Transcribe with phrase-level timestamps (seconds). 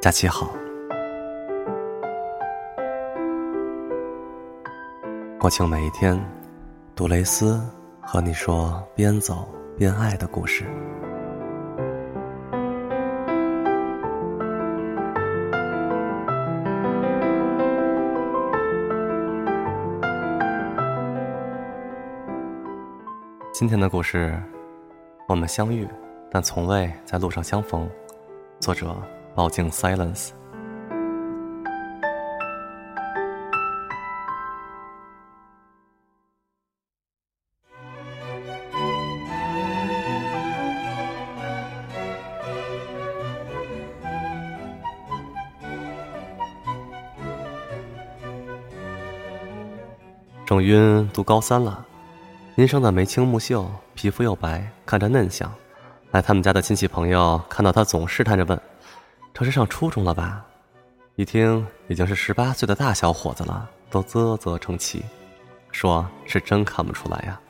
[0.00, 0.50] 假期好。
[5.38, 6.18] 国庆每一天，
[6.96, 7.60] 杜蕾斯
[8.00, 10.64] 和你说边走边爱的故事。
[23.52, 24.34] 今天的故事，
[25.28, 25.86] 我们相遇，
[26.30, 27.86] 但从未在路上相逢。
[28.60, 28.96] 作者：
[29.34, 30.30] 宝镜 Silence。
[50.44, 51.86] 郑晕读高三了，
[52.56, 55.48] 您生的眉清目秀，皮肤又白，看着嫩相。
[56.10, 58.60] 来他们家的亲戚朋友看到他，总试探着问
[59.40, 60.44] ：“这是上初中了吧？”
[61.16, 65.02] 一听已经是十八岁的大小伙子了，都啧啧称奇，
[65.72, 67.40] 说是真看不出来呀。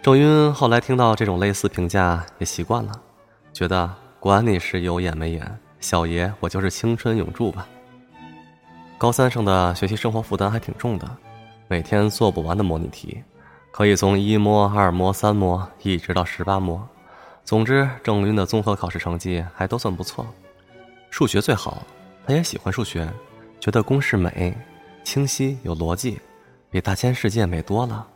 [0.00, 2.92] 郑晕后来听到这种类似评价也习惯了，
[3.52, 7.66] 觉得管你是有眼没眼，小爷我就是青春永驻吧。
[8.96, 11.16] 高三生的学习生活负担还挺重的，
[11.66, 13.24] 每天做不完的模拟题，
[13.72, 16.88] 可以从一模、二模、三模一直到十八模。
[17.44, 20.24] 总之，郑云的综合考试成绩还都算不错，
[21.10, 21.82] 数学最好，
[22.26, 23.08] 他也喜欢数学，
[23.60, 24.56] 觉得公式美、
[25.02, 26.20] 清晰有逻辑，
[26.70, 28.06] 比大千世界美多了，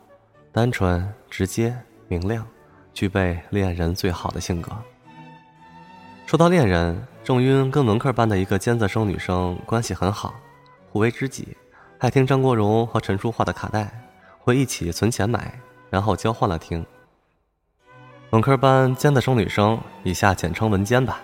[0.52, 1.76] 单纯、直接、
[2.08, 2.46] 明亮，
[2.92, 4.70] 具备恋人最好的性格。
[6.26, 10.34] 说到恋人，郑云跟文科班的一个尖子生女生关系很好，
[10.90, 11.56] 互为知己，
[11.98, 13.90] 爱听张国荣和陈淑桦的卡带，
[14.38, 15.58] 会一起存钱买，
[15.90, 16.84] 然后交换了听。
[18.30, 21.20] 文科班尖子生女生，以下简称文尖吧，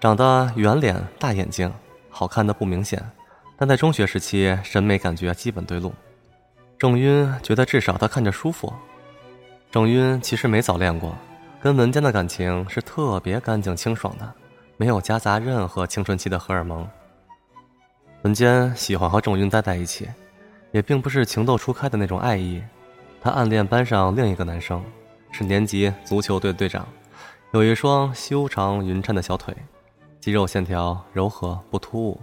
[0.00, 1.70] 长得圆脸大眼睛，
[2.08, 3.04] 好看的不明显，
[3.58, 5.92] 但在中学时期审美感觉基本对路。
[6.78, 8.72] 郑晕觉得至少他看着舒服。
[9.70, 11.14] 郑晕其实没早恋过，
[11.60, 14.32] 跟文坚的感情是特别干净清爽的，
[14.78, 16.88] 没有夹杂任何青春期的荷尔蒙。
[18.22, 20.08] 文坚喜欢和郑晕待在一起，
[20.72, 22.62] 也并不是情窦初开的那种爱意，
[23.20, 24.82] 他暗恋班上另一个男生。
[25.30, 26.88] 是年级足球队队长，
[27.52, 29.54] 有一双修长匀称的小腿，
[30.20, 32.20] 肌肉线条柔和不突兀，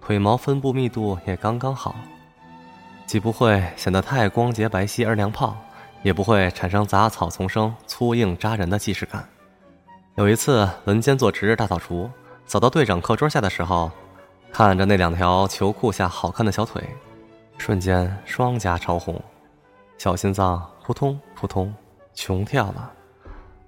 [0.00, 1.94] 腿毛分布密度也刚刚好，
[3.06, 5.56] 既不会显得太光洁白皙而娘炮，
[6.02, 9.24] 也不会产生杂草丛生、粗硬扎人的既视感。
[10.16, 12.10] 有一次，文坚做值日大扫除，
[12.44, 13.88] 扫到队长课桌下的时候，
[14.52, 16.82] 看着那两条球裤下好看的小腿，
[17.56, 19.20] 瞬间双颊潮红，
[19.96, 21.72] 小心脏扑通扑通。
[22.14, 22.92] 穷跳了，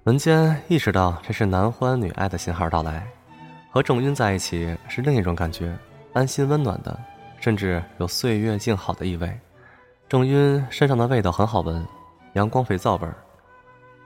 [0.03, 3.07] 文坚意识到这是男欢女爱的信号到来。
[3.71, 5.73] 和郑晕在一起是另一种感觉，
[6.11, 6.99] 安心温暖的，
[7.39, 9.39] 甚至有岁月静好的意味。
[10.09, 11.81] 郑晕身上的味道很好闻，
[12.33, 13.15] 阳光肥皂味儿。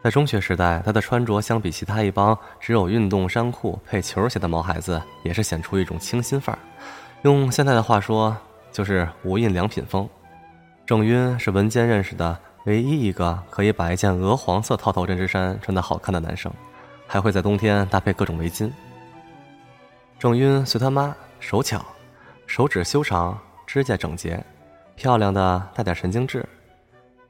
[0.04, 6.60] 在中学时代，他的穿着相比其他一帮只有运动衫裤配球鞋的毛孩子，也是显出一种清新范儿。
[7.24, 8.38] 用现在的话说，
[8.72, 10.08] 就是无印良品风。
[10.86, 12.38] 郑晕是文坚认识的。
[12.66, 16.52] 唯一一个可以把一件鹅黄色套头针织衫穿得好看的男生，
[17.06, 18.72] 还会在冬天搭配各种围巾。
[20.18, 21.86] 郑晕随他妈手巧，
[22.48, 23.38] 手指修长，
[23.68, 24.44] 指甲整洁，
[24.96, 26.48] 漂亮的带点神经质。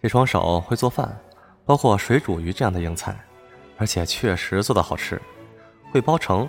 [0.02, 1.18] 这双手会做饭，
[1.66, 3.18] 包括水煮鱼这样的硬菜，
[3.78, 5.20] 而且确实做得好吃。
[5.92, 6.48] 会包成，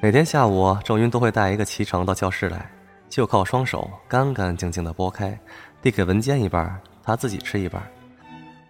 [0.00, 2.70] 每天下午郑晕都会带一个脐橙到教室来，
[3.10, 5.38] 就靠双手干干净净的剥开，
[5.82, 7.82] 递给文坚一半，他自己吃一半。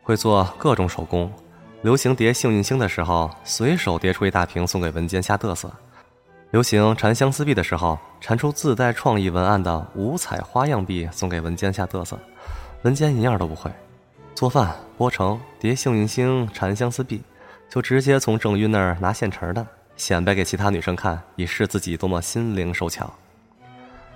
[0.02, 1.32] 会做各种手工，
[1.82, 5.68] 流行叠幸运星的时候，随手叠出一大瓶送给文坚瞎嘚瑟；
[6.54, 12.16] 流行缠相思币的时候，缠出自带创意文案的五彩花样币送给文坚瞎嘚瑟。
[12.82, 13.68] 文坚一样都不会，
[14.36, 17.20] 做饭、剥橙、叠幸运星、缠相思币，
[17.68, 19.66] 就直接从郑晕那儿拿现成的，
[19.96, 23.12] 显摆给其他女生看，以示自己多么心灵手巧。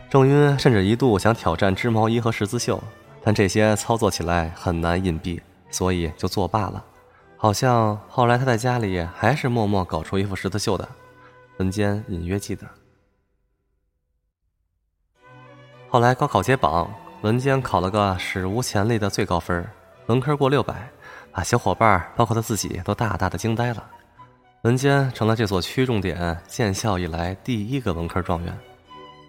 [0.08, 2.81] 郑晕甚至一度想挑战织毛衣和十字绣，
[3.25, 5.40] 但这些操作起来很难隐蔽。
[5.73, 6.85] 所以就作罢了，
[7.37, 10.88] 好像后来他在家里还是默默搞出一副十字绣的，
[11.58, 12.66] 文坚隐约记得。
[15.88, 19.66] 后来高考揭榜，文坚考了个史无前例的最高分，
[20.06, 20.88] 文科过六百，
[21.32, 23.90] 把小伙伴包括他自己都大大的惊呆了。
[24.62, 28.58] 文坚成了这所区重点建校以来第一个文科状元，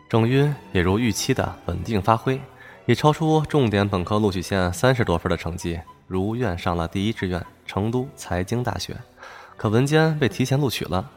[0.10, 2.42] 郑晕也如预期的稳定发挥，
[2.86, 5.80] 以超出重点本科录取线三十多分的成绩。
[6.08, 8.98] 如愿上了第一志愿成都财经大学，
[9.56, 11.08] 可文坚被提前录取了。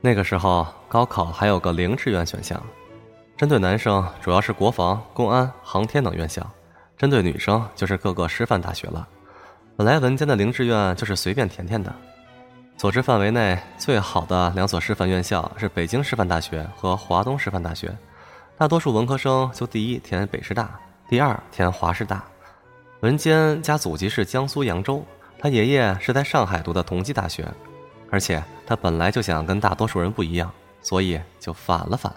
[0.00, 2.60] 那个时候高考还有个零志愿选项，
[3.36, 6.48] 针对男生主要是国防、公安、航天等院校，
[6.96, 9.06] 针对女生就是各个师范大学了。
[9.76, 11.92] 本来文坚的零志愿就是随便填填的。
[12.76, 17.92] 所知范围内最好的两所师范院校是北京师范大学和华东师范大学，
[18.56, 20.78] 大多数文科生就第一填北师大，
[21.08, 22.24] 第二填华师大。
[23.00, 25.04] 文坚家祖籍是江苏扬州，
[25.40, 27.44] 他爷爷是在上海读的同济大学，
[28.10, 30.50] 而且他本来就想跟大多数人不一样，
[30.80, 32.12] 所以就反了反，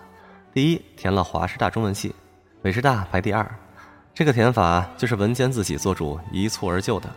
[0.53, 2.15] 第一填了华师大中文系，
[2.61, 3.49] 北师大排第二。
[4.13, 7.09] 这个填法就是文坚自己做主，一蹴而就的。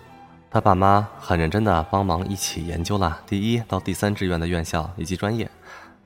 [0.50, 5.50] 他爸妈很认真的帮忙一起研究了第一到第三志愿的院校以及专业，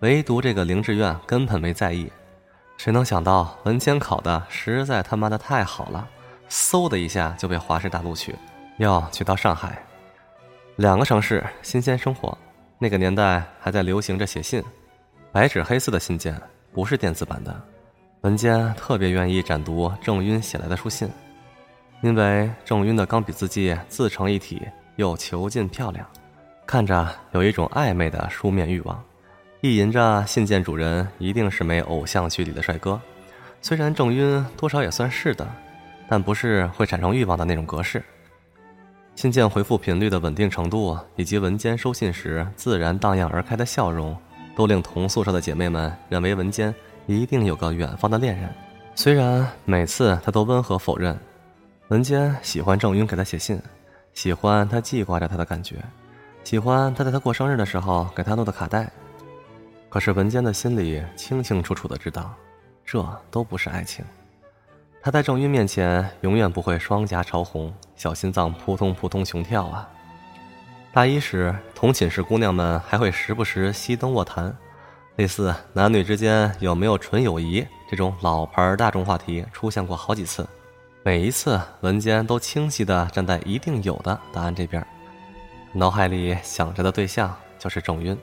[0.00, 2.10] 唯独这个零志愿根本没在意。
[2.78, 6.08] 谁能想到文坚考的实在他妈的太好了，
[6.48, 8.34] 嗖的一下就被华师大录取，
[8.78, 9.84] 要去到上海。
[10.76, 12.37] 两个城市，新鲜生活。
[12.80, 14.62] 那个年代还在流行着写信，
[15.32, 16.40] 白纸黑字的信件，
[16.72, 17.60] 不是电子版的。
[18.20, 21.08] 文坚特别愿意展读郑晕写来的书信。
[22.00, 24.62] 因为郑晕的钢笔字迹自成一体，
[24.94, 26.06] 又遒劲漂亮，
[26.64, 29.02] 看着有一种暧昧的书面欲望，
[29.60, 33.00] 意淫着信件主人一定是枚偶像剧里的帅哥。
[33.60, 35.44] 虽然郑晕多少也算是的，
[36.08, 38.00] 但不是会产生欲望的那种格式。
[39.18, 44.16] 信件回复频率的稳定程度，以及文坚收信时自然荡漾而开的笑容，
[44.54, 46.72] 都令同宿舍的姐妹们认为文坚
[47.06, 48.48] 一定有个远方的恋人。
[48.94, 51.18] 虽然每次他都温和否认。
[51.88, 53.60] 文坚喜欢郑云给他写信，
[54.14, 55.74] 喜欢他记挂着他的感觉，
[56.44, 58.88] 喜欢他在他过生日的时候给他弄的卡带。
[59.88, 62.32] 可是文坚的心里清清楚楚的知道，
[62.84, 64.04] 这都不是爱情。
[65.00, 69.88] 他在郑云面前永远不会双颊潮红，小心脏扑通扑通熊跳啊。
[70.92, 74.54] 大一时，同寝室姑娘们还会时不时熄灯卧谈，
[75.16, 80.46] 类似男女之间有没有纯友谊这种老牌大众话题出现过好几次。
[81.04, 84.84] 每一次，文坚都清晰地站在一定有的答案这边，
[85.72, 88.18] 脑海里想着的对象就是郑晕。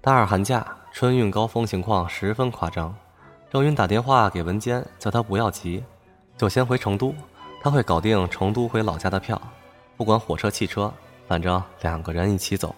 [0.00, 2.94] 大二寒假，春运高峰情况十分夸张，
[3.54, 5.80] 郑云打电话给文坚，叫他不要急，
[6.36, 7.14] 就先回成都，
[7.62, 9.40] 他会搞定成都回老家的票，
[9.96, 10.92] 不管火车、汽车，
[11.28, 12.74] 反正两个人一起走。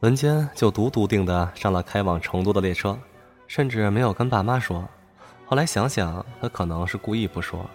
[0.00, 2.98] 文坚就笃笃定的上了开往成都的列车，
[3.46, 4.82] 甚至没有跟爸妈说。
[5.44, 7.68] 后来想想，他可能是故意不说。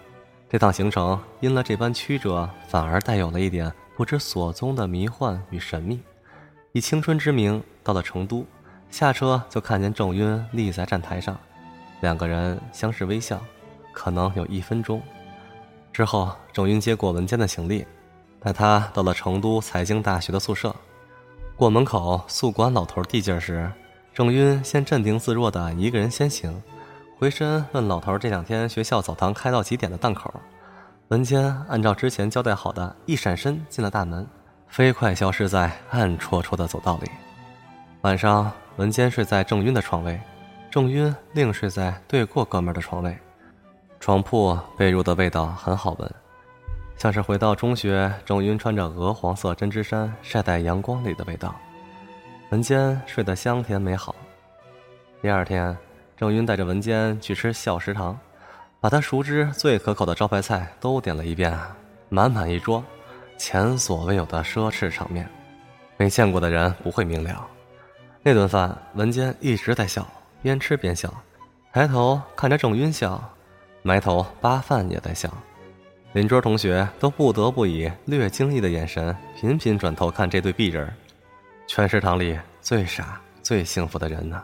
[0.50, 6.00] 这趟行程因了这般曲折，反而带有了一点不知所踪的迷幻与神秘。
[6.72, 8.44] 以青春之名到了成都，
[8.90, 11.38] 下车就看见郑云立在站台上，
[12.00, 13.40] 两个人相视微笑，
[13.92, 15.02] 可能有一分钟。
[15.92, 17.86] 之后，郑晕接过文坚的行李，
[18.40, 20.74] 带他到了成都财经大学的宿舍。
[21.56, 23.70] 过门口宿管老头递劲时，
[24.14, 26.62] 郑晕先镇定自若的一个人先行。
[27.18, 30.32] 回身问老头：“这两天学校澡堂开到几点的档口？”
[31.08, 34.24] 文坚按照之前交代好的，一闪身进了大门，
[34.68, 37.10] 飞快消失在暗戳戳的走道里。
[38.02, 40.20] 晚上，文坚睡在郑晕的床位，
[40.70, 43.16] 郑晕另睡在对过哥们的床位。
[44.00, 46.14] 床铺被褥的味道很好闻，
[46.96, 51.54] 像是回到中学，郑晕穿着鹅黄色针织衫晒在阳光里的味道。
[52.50, 54.14] 文坚睡得香甜美好。
[55.20, 55.76] 第二天。
[56.16, 58.18] 郑云带着文坚去吃校食堂，
[58.80, 61.56] 把他熟知最可口的招牌菜都点了一遍，
[62.08, 62.82] 满满一桌，
[63.36, 65.30] 前所未有的奢侈场面，
[65.96, 67.46] 没见过的人不会明了。
[68.20, 70.04] 那顿饭，文坚一直在笑，
[70.42, 71.12] 边吃边笑，
[71.72, 73.22] 抬头看着郑云笑，
[73.82, 75.28] 埋头扒饭也在笑，
[76.12, 80.92] 邻桌同学都不得不以略惊异的眼神频频转头看这对璧人，
[81.66, 84.42] 全食堂里最傻、最幸福的人呢。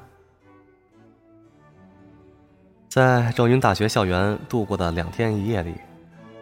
[2.88, 5.74] 在郑云大学校园度过的两天一夜里，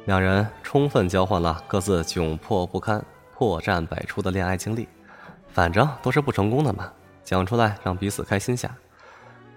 [0.05, 3.03] 两人充分交换了各自窘迫不堪、
[3.35, 4.87] 破绽百出的恋爱经历。
[5.49, 6.93] 反正都是不成功的嘛，
[7.25, 8.75] 讲出来让彼此开心下。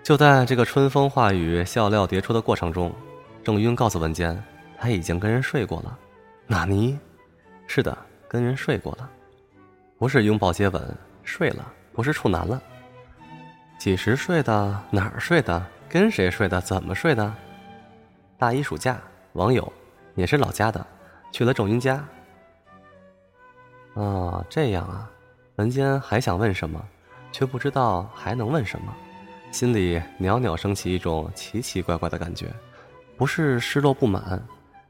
[0.05, 2.93] 就在这个春风化雨、笑料迭出的过程中，
[3.43, 4.39] 郑云告诉文坚，
[4.77, 5.97] 他已经跟人睡过了。
[6.45, 6.95] 纳尼？
[7.65, 7.97] 是的，
[8.27, 9.09] 跟人睡过了，
[9.97, 12.61] 不是拥抱接吻，睡了，不是处男了。
[13.79, 14.79] 几时睡的？
[14.91, 15.65] 哪儿睡的？
[15.89, 16.61] 跟谁睡的？
[16.61, 17.33] 怎么睡的？
[18.37, 19.01] 大一暑假，
[19.33, 19.73] 网友，
[20.13, 20.85] 也是老家的，
[21.31, 21.95] 去了郑云家。
[23.95, 25.09] 啊，这样啊，
[25.55, 26.79] 文坚还想问什么，
[27.31, 28.95] 却不知道还能问什么，
[29.55, 32.53] 心里袅袅升起一种奇奇怪怪的感觉，
[33.15, 34.45] 不是失落不满，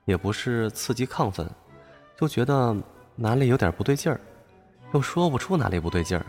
[0.05, 1.47] 也不是刺激亢奋，
[2.17, 2.75] 就觉得
[3.15, 4.19] 哪里有点不对劲儿，
[4.91, 6.25] 又说不出哪里不对劲儿，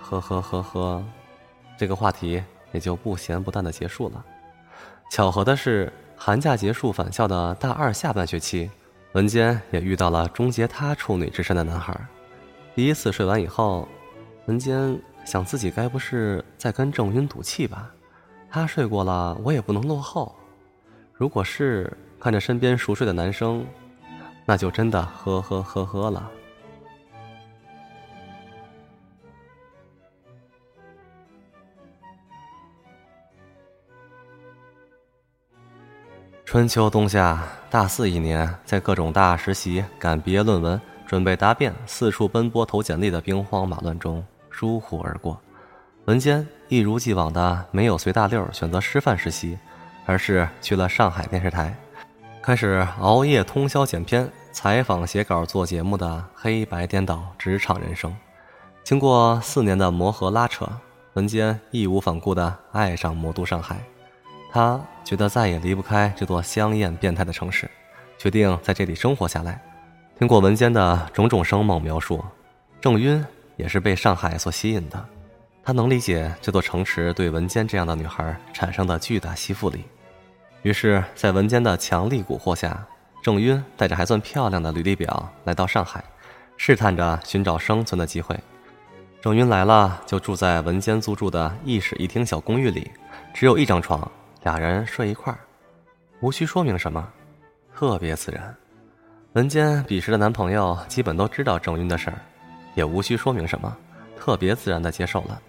[0.00, 1.04] 呵呵呵呵，
[1.76, 2.42] 这个话题。
[2.72, 4.24] 也就不咸不淡的结束了。
[5.08, 8.68] 巧合的是，寒假结束返校的大二下半学期，
[9.12, 11.96] 文坚也遇到了终结他处女之身的男孩。
[12.74, 13.86] 第一次睡完以后，
[14.46, 17.90] 文坚想自己该不是在跟郑云赌气吧？
[18.50, 20.34] 他睡过了，我也不能落后。
[21.12, 23.66] 如果是看着身边熟睡的男生，
[24.44, 26.30] 那就真的呵呵呵呵了。
[36.44, 44.24] 春秋冬夏，大四一年，在各种大实习、赶毕业论文、准备答辩、四处奔波投简历的兵荒马乱中
[44.54, 45.40] 疏忽而过。
[46.04, 49.58] 文坚一如既往的没有随大溜选择师范实习，
[50.06, 51.74] 而是去了上海电视台，
[52.42, 58.14] 开始熬夜通宵剪片、采访、写稿、做节目的黑白颠倒职场人生。
[58.84, 60.68] 经过四年的磨合拉扯，
[61.14, 63.78] 文坚义无反顾的爱上魔都上海。
[64.52, 67.68] 他觉得再也离不开这座香艳变态的城市，
[68.18, 69.60] 决定在这里生活下来。
[70.18, 72.22] 听过文坚的种种生猛描述，
[72.80, 73.24] 郑晕
[73.56, 75.04] 也是被上海所吸引的。
[75.62, 79.84] 他能理解这座城池对文坚这样的女孩产生的巨大吸附力。
[80.62, 82.86] 于是，在文坚的强力蛊惑下，
[83.22, 86.02] 郑晕带着还算漂亮的履历表来到上海，
[86.56, 88.38] 试探着寻找生存的机会。
[89.20, 92.90] 郑晕来了，就住在文坚租住的一室一厅小公寓里，
[93.32, 94.10] 只有一张床。
[94.42, 95.40] 俩人睡一块儿，
[96.20, 97.08] 无需说明什么，
[97.74, 98.54] 特别自然。
[99.32, 102.18] 文坚彼时的男朋友基本都知道郑晕的事儿，
[102.74, 103.76] 也无需说明什么，
[104.16, 105.40] 特别自然的接受了。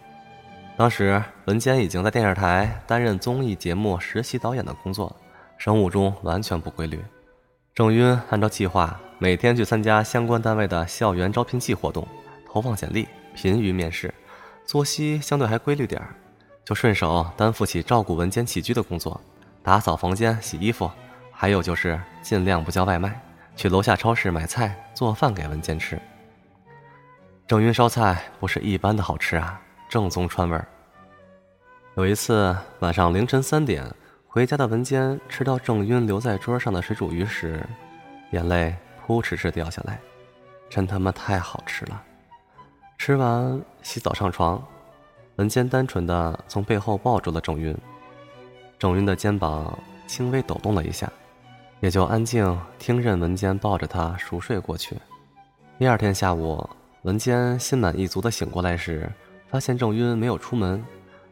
[0.78, 5.16] 当时文坚已经在电视台担任综艺节目实习导演的工作，
[5.58, 7.02] 生物钟完全不规律。
[7.74, 12.08] 郑晕按照计划每天去参加相关单位的校园招聘季活动，
[12.46, 14.14] 投放简历，频于面试，
[14.66, 16.16] 作息相对还规律点儿。
[16.64, 19.22] 就顺手担负起照顾文坚起居的工作，
[19.62, 20.90] 打扫房间、洗衣服，
[21.32, 23.22] 还有就是尽量不叫外卖，
[23.56, 26.02] 去楼下超市买菜做饭给文坚吃。
[27.48, 30.68] 郑云烧菜不是一般的好吃啊，正宗川味儿。
[31.96, 33.86] 有一次晚上凌晨三点
[34.28, 37.64] 回家的文坚吃到郑云留在桌上的水煮鱼时，
[38.32, 38.76] 眼泪
[39.06, 40.00] 扑哧哧掉下来，
[40.72, 42.02] 真他妈太好吃了。
[42.98, 44.62] 吃完洗澡上床。
[45.36, 47.78] 文坚单纯的从背后抱住了郑云，
[48.80, 51.12] 郑云的肩膀轻微抖动了一下，
[51.82, 54.98] 也就安静听任文坚抱着她熟睡过去。
[55.78, 56.68] 第二天下午，
[57.06, 59.08] 文坚心满意足的醒过来时，
[59.48, 60.84] 发现郑云没有出门，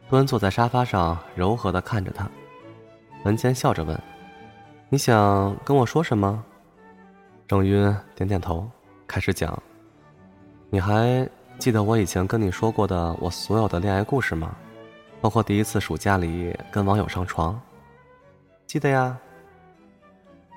[0.08, 2.30] 端坐在沙发上柔和的看着他。
[3.24, 4.00] 文坚笑着问
[4.88, 6.44] ：“你想跟我说什么？”
[7.48, 8.70] 郑云点点头，
[9.08, 9.60] 开始讲
[10.70, 11.28] ：“你还……”
[11.58, 14.54] 记得我以前跟你说过的我所有的恋爱故事吗？
[15.20, 17.60] 包括第一次暑假里跟网友上床，
[18.64, 19.18] 记得呀。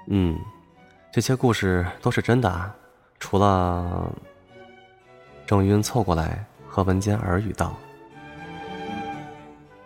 [0.06, 0.38] 嗯，
[1.12, 2.72] 这些故事都是真的，
[3.20, 4.12] 除了……
[5.48, 7.74] 郑云凑过来和文坚耳语道：“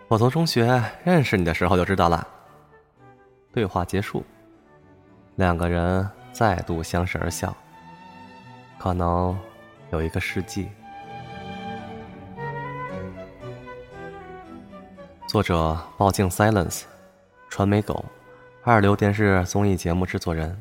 [0.08, 2.26] 我从中学认识你的时候就知道了。”
[3.54, 4.24] 对话结束，
[5.36, 7.56] 两个人再度相视而笑。
[8.76, 9.38] 可能
[9.92, 10.68] 有一个世纪。
[15.28, 16.82] 作者：报镜 Silence，
[17.48, 18.04] 传媒狗，
[18.64, 20.60] 二流电视综艺节目制作人。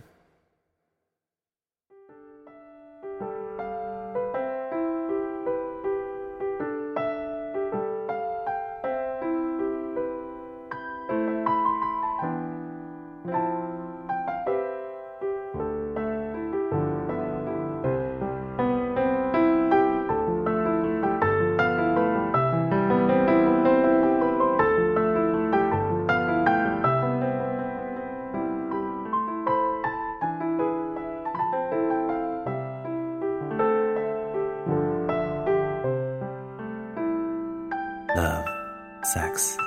[39.33, 39.57] X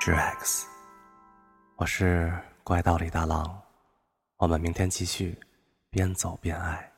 [0.00, 0.66] G X，。
[1.74, 3.60] 我是怪盗李大郎，
[4.36, 5.36] 我们明天继续
[5.90, 6.89] 边走边爱。